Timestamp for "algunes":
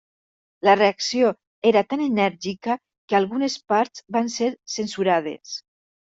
3.19-3.59